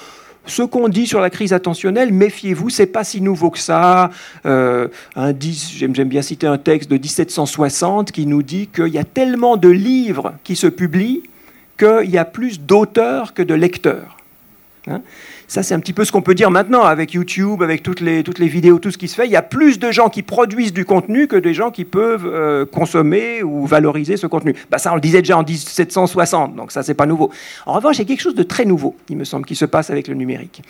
[0.45, 4.09] ce qu'on dit sur la crise attentionnelle, méfiez-vous, c'est pas si nouveau que ça.
[4.45, 9.57] Euh, j'aime bien citer un texte de 1760 qui nous dit qu'il y a tellement
[9.57, 11.23] de livres qui se publient
[11.77, 14.17] qu'il y a plus d'auteurs que de lecteurs.
[14.87, 15.01] Hein.
[15.53, 18.23] Ça, c'est un petit peu ce qu'on peut dire maintenant avec YouTube, avec toutes les,
[18.23, 19.27] toutes les vidéos, tout ce qui se fait.
[19.27, 22.25] Il y a plus de gens qui produisent du contenu que des gens qui peuvent
[22.25, 24.55] euh, consommer ou valoriser ce contenu.
[24.71, 27.29] Bah, ça, on le disait déjà en 1760, donc ça, c'est pas nouveau.
[27.67, 29.65] En revanche, il y a quelque chose de très nouveau, il me semble, qui se
[29.65, 30.63] passe avec le numérique.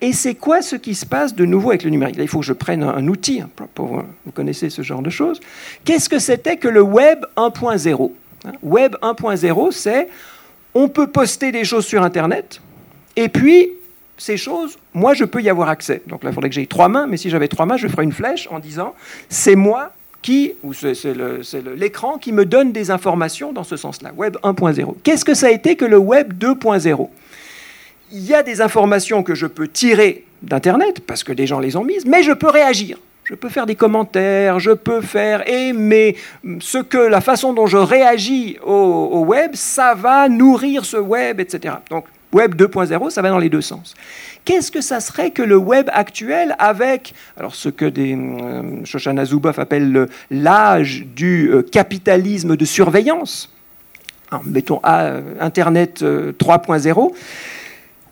[0.00, 2.16] Et c'est quoi ce qui se passe de nouveau avec le numérique?
[2.16, 3.42] Là, il faut que je prenne un, outil.
[3.42, 5.40] Hein, vous connaissez ce genre de choses.
[5.84, 8.10] Qu'est-ce que c'était que le Web 1.0
[8.46, 10.08] hein, Web 1.0, c'est
[10.72, 12.62] on peut poster des choses sur Internet
[13.16, 13.68] et puis,
[14.22, 16.00] ces choses, moi, je peux y avoir accès.
[16.06, 18.04] Donc là, il faudrait que j'aie trois mains, mais si j'avais trois mains, je ferais
[18.04, 18.94] une flèche en disant,
[19.28, 20.94] c'est moi qui, ou c'est
[21.76, 24.94] l'écran qui me donne des informations dans ce sens-là, Web 1.0.
[25.02, 27.08] Qu'est-ce que ça a été que le Web 2.0
[28.12, 31.74] Il y a des informations que je peux tirer d'Internet, parce que des gens les
[31.74, 32.98] ont mises, mais je peux réagir.
[33.24, 36.16] Je peux faire des commentaires, je peux faire aimer
[36.60, 41.40] ce que la façon dont je réagis au, au web, ça va nourrir ce web,
[41.40, 41.74] etc.
[41.90, 43.94] Donc Web 2.0, ça va dans les deux sens.
[44.44, 49.24] Qu'est-ce que ça serait que le web actuel avec alors ce que des euh, Shoshana
[49.24, 53.52] Zuboff appelle l'âge du euh, capitalisme de surveillance,
[54.44, 57.16] mettons à, Internet 3.0 euh,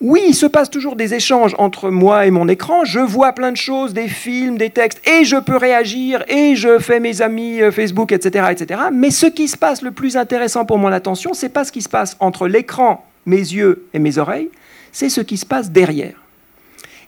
[0.02, 2.86] oui, il se passe toujours des échanges entre moi et mon écran.
[2.86, 6.78] Je vois plein de choses, des films, des textes, et je peux réagir, et je
[6.78, 8.80] fais mes amis Facebook, etc., etc.
[8.94, 11.82] Mais ce qui se passe le plus intéressant pour mon attention, c'est pas ce qui
[11.82, 14.50] se passe entre l'écran mes yeux et mes oreilles,
[14.92, 16.20] c'est ce qui se passe derrière.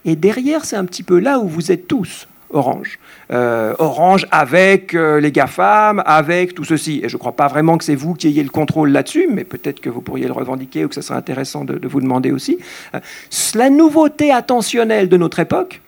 [0.05, 2.99] Et derrière, c'est un petit peu là où vous êtes tous, Orange.
[3.31, 7.01] Euh, Orange avec euh, les GAFAM, avec tout ceci.
[7.03, 9.43] Et je ne crois pas vraiment que c'est vous qui ayez le contrôle là-dessus, mais
[9.43, 12.59] peut-être que vous pourriez le revendiquer ou que ce serait intéressant de, vous demander aussi.
[12.93, 12.99] Euh,
[13.55, 15.81] la nouveauté attentionnelle de notre époque,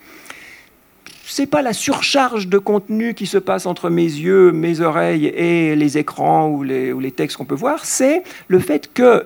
[1.27, 5.75] c'est pas la surcharge de contenu qui se passe entre mes yeux, mes oreilles et
[5.75, 9.25] les écrans ou les, ou les textes qu'on peut voir, c'est le fait que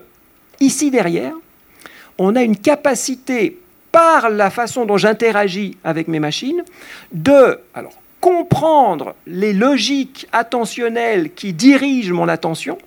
[0.60, 1.34] Ici derrière,
[2.18, 3.58] on a une capacité,
[3.92, 6.64] par la façon dont j'interagis avec mes machines,
[7.12, 7.60] de
[8.22, 12.78] comprendre les logiques attentionnelles qui dirigent mon attention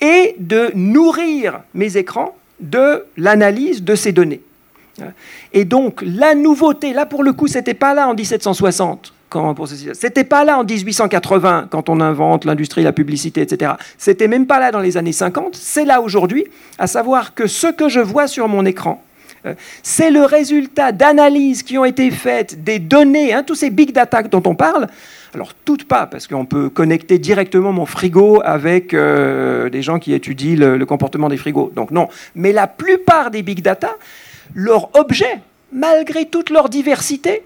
[0.00, 4.40] et de nourrir mes écrans de l'analyse de ces données.
[5.52, 9.12] Et donc la nouveauté, là pour le coup, ce n'était pas là en 1760
[9.94, 13.72] c'était pas là en 1880 quand on invente l'industrie, la publicité, etc.
[13.98, 15.54] C'était même pas là dans les années 50.
[15.54, 16.44] C'est là aujourd'hui,
[16.78, 19.02] à savoir que ce que je vois sur mon écran,
[19.46, 23.92] euh, c'est le résultat d'analyses qui ont été faites des données, hein, tous ces big
[23.92, 24.88] data dont on parle.
[25.34, 30.14] Alors toutes pas, parce qu'on peut connecter directement mon frigo avec euh, des gens qui
[30.14, 31.70] étudient le comportement des frigos.
[31.76, 32.08] Donc non.
[32.34, 33.90] Mais la plupart des big data,
[34.54, 37.42] leur objet, malgré toute leur diversité,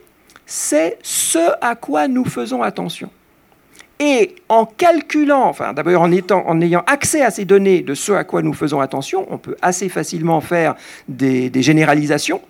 [0.54, 3.08] c'est ce à quoi nous faisons attention.
[3.98, 8.42] Et en calculant, enfin d'abord en, ayant accès à ces données de ce à quoi
[8.42, 10.74] nous faisons attention, on peut assez facilement faire
[11.08, 12.42] des, généralisations.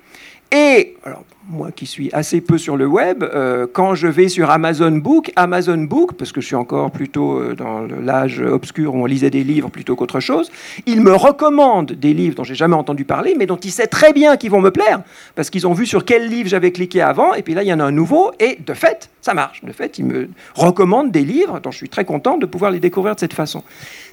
[1.48, 5.32] Moi qui suis assez peu sur le web, euh, quand je vais sur Amazon Book,
[5.36, 9.30] Amazon Book, parce que je suis encore plutôt euh, dans l'âge obscur où on lisait
[9.30, 10.50] des livres plutôt qu'autre chose,
[10.86, 14.12] il me recommande des livres dont j'ai jamais entendu parler, mais dont il sait très
[14.12, 15.02] bien qu'ils vont me plaire,
[15.34, 17.72] parce qu'ils ont vu sur quel livre j'avais cliqué avant, et puis là il y
[17.72, 19.64] en a un nouveau, et de fait, ça marche.
[19.64, 22.80] De fait, il me recommande des livres dont je suis très content de pouvoir les
[22.80, 23.62] découvrir de cette façon.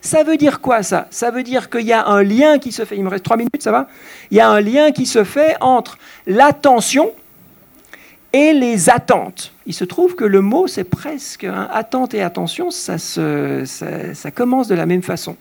[0.01, 1.07] Ça veut dire quoi ça?
[1.09, 3.37] Ça veut dire qu'il y a un lien qui se fait, il me reste trois
[3.37, 3.87] minutes, ça va?
[4.31, 7.11] Il y a un lien qui se fait entre l'attention,
[8.33, 9.53] et les attentes.
[9.65, 12.97] Il se trouve que le mot, c'est presque attente et attention, ça,
[14.33, 15.35] commence de la même façon.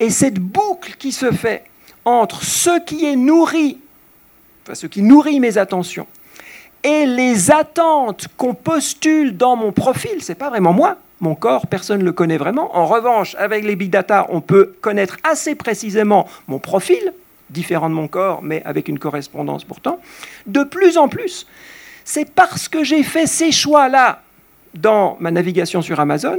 [0.00, 1.64] Et cette boucle qui se fait
[2.04, 3.78] entre ce qui est nourri,
[4.64, 6.06] enfin, ce qui nourrit mes attentions,
[6.82, 10.98] et les attentes qu'on postule dans mon profil, c'est pas vraiment moi.
[11.20, 12.76] Mon corps, personne ne le connaît vraiment.
[12.76, 17.12] En revanche, avec les big data, on peut connaître assez précisément mon profil,
[17.48, 19.98] différent de mon corps, mais avec une correspondance pourtant.
[20.46, 21.46] De plus en plus,
[22.06, 24.22] c'est parce que j'ai fait ces choix-là
[24.74, 26.38] dans ma navigation sur Amazon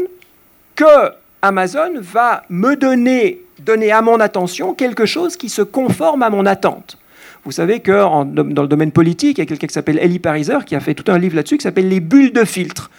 [0.75, 6.29] que Amazon va me donner, donner à mon attention quelque chose qui se conforme à
[6.29, 6.97] mon attente.
[7.43, 10.57] Vous savez que dans le domaine politique, il y a quelqu'un qui s'appelle Ellie Pariser
[10.65, 12.89] qui a fait tout un livre là-dessus qui s'appelle Les bulles de filtre.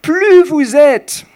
[0.00, 1.26] Plus vous êtes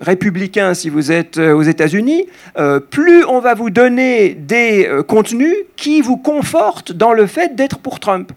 [0.00, 2.26] républicain si vous êtes euh, aux États-Unis,
[2.58, 7.56] euh, plus on va vous donner des euh, contenus qui vous confortent dans le fait
[7.56, 8.30] d'être pour Trump.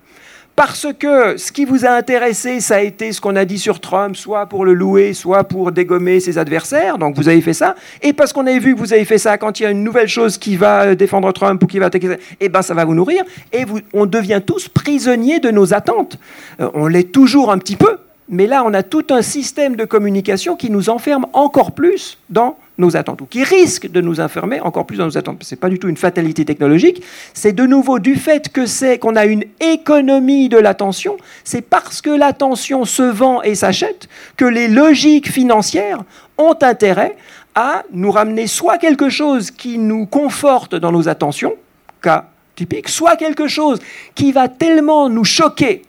[0.59, 3.79] Parce que ce qui vous a intéressé, ça a été ce qu'on a dit sur
[3.79, 7.75] Trump, soit pour le louer, soit pour dégommer ses adversaires, donc vous avez fait ça,
[8.01, 9.85] et parce qu'on avait vu que vous avez fait ça quand il y a une
[9.85, 12.93] nouvelle chose qui va défendre Trump ou qui va attaquer, eh ben ça va vous
[12.93, 16.17] nourrir, et vous, on devient tous prisonniers de nos attentes.
[16.59, 17.95] Euh, on l'est toujours un petit peu,
[18.27, 22.57] mais là, on a tout un système de communication qui nous enferme encore plus dans
[22.79, 25.43] nos attentes, ou qui risque de nous enfermer encore plus dans nos attentes.
[25.43, 28.97] Ce n'est pas du tout une fatalité technologique, c'est de nouveau du fait que c'est
[28.97, 34.45] qu'on a une économie de l'attention, c'est parce que l'attention se vend et s'achète que
[34.45, 36.03] les logiques financières
[36.37, 37.15] ont intérêt
[37.53, 41.53] à nous ramener soit quelque chose qui nous conforte dans nos attentions,
[42.01, 43.79] cas typique, soit quelque chose
[44.15, 45.81] qui va tellement nous choquer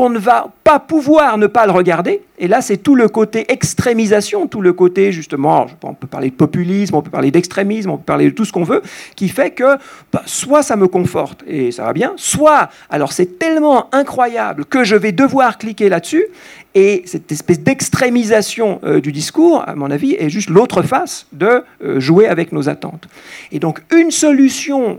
[0.00, 2.22] qu'on ne va pas pouvoir ne pas le regarder.
[2.38, 6.34] Et là, c'est tout le côté extrémisation, tout le côté, justement, on peut parler de
[6.34, 8.80] populisme, on peut parler d'extrémisme, on peut parler de tout ce qu'on veut,
[9.14, 9.76] qui fait que
[10.10, 14.84] bah, soit ça me conforte et ça va bien, soit, alors c'est tellement incroyable que
[14.84, 16.24] je vais devoir cliquer là-dessus,
[16.74, 21.62] et cette espèce d'extrémisation euh, du discours, à mon avis, est juste l'autre face de
[21.84, 23.06] euh, jouer avec nos attentes.
[23.52, 24.98] Et donc, une solution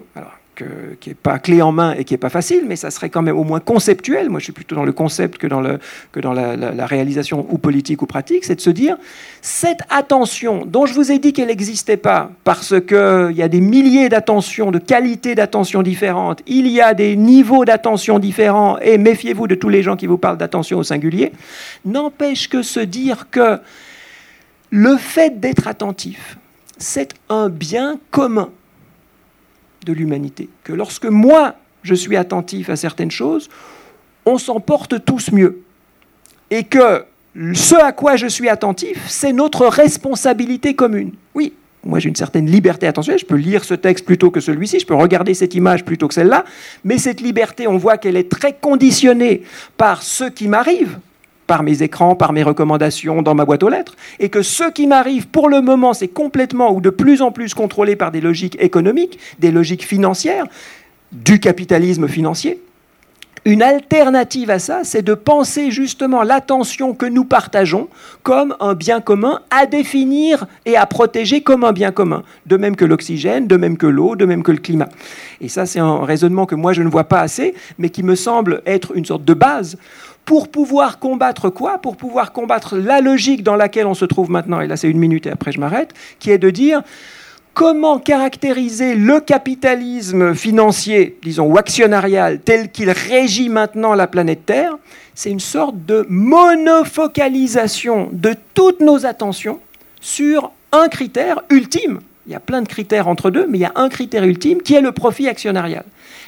[1.00, 3.22] qui n'est pas clé en main et qui n'est pas facile, mais ça serait quand
[3.22, 4.30] même au moins conceptuel.
[4.30, 5.80] Moi, je suis plutôt dans le concept que dans, le,
[6.12, 8.44] que dans la, réalisation ou politique ou pratique.
[8.46, 8.98] C'est de se dire,
[9.42, 13.62] cette attention dont je vous ai dit qu'elle n'existait pas, parce qu'il y a des
[13.62, 19.48] milliers d'attentions, de qualités d'attention différentes, il y a des niveaux d'attention différents, et méfiez-vous
[19.48, 21.32] de tous les gens qui vous parlent d'attention au singulier,
[21.86, 23.60] n'empêche que se dire que
[24.70, 26.38] le fait d'être attentif,
[26.78, 28.50] c'est un bien commun
[29.86, 30.50] de l'humanité.
[30.64, 33.50] Que lorsque moi, je suis attentif à certaines choses,
[34.26, 35.62] on s'en porte tous mieux.
[36.50, 37.06] Et que
[37.54, 41.12] ce à quoi je suis attentif, c'est notre responsabilité commune.
[41.34, 41.54] Oui,
[41.86, 44.86] moi j'ai une certaine liberté attentionnelle, je peux lire ce texte plutôt que celui-ci, je
[44.86, 46.44] peux regarder cette image plutôt que celle-là,
[46.84, 49.44] mais cette liberté, on voit qu'elle est très conditionnée
[49.78, 51.00] par ce qui m'arrive,
[51.52, 54.88] par mes écrans, par mes recommandations dans ma boîte aux lettres, et que ce qui
[54.88, 58.56] m'arrive pour le moment, c'est complètement ou de plus en plus contrôlé par des logiques
[58.62, 60.46] économiques, des logiques financières,
[61.12, 62.62] du capitalisme financier.
[63.44, 67.90] Une alternative à ça, c'est de penser justement l'attention que nous partageons
[68.24, 72.78] comme un bien commun à définir et à protéger comme un bien commun, de même
[72.78, 74.88] que l'oxygène, de même que l'eau, de même que le climat.
[75.42, 78.16] Et ça, c'est un raisonnement que moi je ne vois pas assez, mais qui me
[78.16, 79.78] semble être une sorte de base
[80.26, 81.80] pour pouvoir combattre quoi?
[81.80, 85.00] Pour pouvoir combattre la logique dans laquelle on se trouve maintenant, et là c'est une
[85.00, 86.82] minute et après je m'arrête, qui est de dire
[87.54, 94.78] comment caractériser le capitalisme financier, disons, ou actionnarial, tel qu'il régit maintenant la planète Terre,
[95.16, 99.60] c'est une sorte de monofocalisation de toutes nos attentions
[100.00, 102.00] sur un critère ultime.
[102.32, 104.62] Il y a plein de critères entre deux, mais il y a un critère ultime
[104.62, 105.84] qui est le profit actionnarial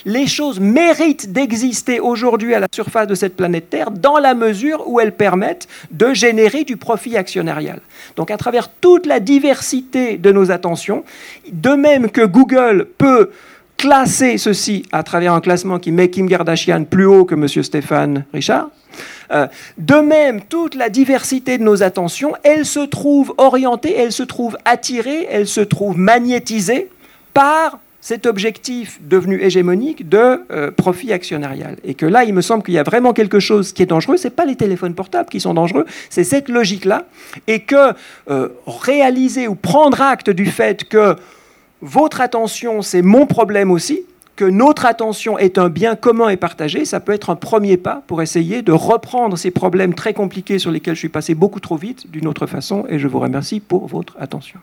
[0.05, 4.83] les choses méritent d'exister aujourd'hui à la surface de cette planète Terre dans la mesure
[4.87, 7.79] où elles permettent de générer du profit actionnarial.
[8.15, 11.03] Donc à travers toute la diversité de nos attentions,
[11.51, 13.31] de même que Google peut
[13.77, 17.47] classer ceci à travers un classement qui met Kim Kardashian plus haut que M.
[17.47, 18.69] Stéphane Richard,
[19.31, 24.23] euh, de même, toute la diversité de nos attentions, elle se trouve orientée, elle se
[24.23, 26.89] trouve attirée, elle se trouve magnétisée
[27.33, 31.77] par cet objectif devenu hégémonique de euh, profit actionnarial.
[31.85, 34.17] Et que là, il me semble qu'il y a vraiment quelque chose qui est dangereux.
[34.17, 37.05] Ce n'est pas les téléphones portables qui sont dangereux, c'est cette logique-là.
[37.47, 37.93] Et que
[38.29, 41.15] euh, réaliser ou prendre acte du fait que
[41.83, 44.03] votre attention, c'est mon problème aussi,
[44.37, 48.01] que notre attention est un bien commun et partagé, ça peut être un premier pas
[48.07, 51.75] pour essayer de reprendre ces problèmes très compliqués sur lesquels je suis passé beaucoup trop
[51.75, 52.85] vite d'une autre façon.
[52.87, 54.59] Et je vous remercie pour votre attention.